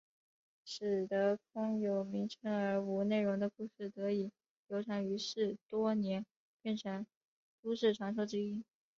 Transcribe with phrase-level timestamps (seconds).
[0.65, 4.31] 使得空有名称而无内容的故事得以
[4.67, 6.25] 流传于世多年
[6.63, 7.05] 变成
[7.61, 8.63] 都市传说之一。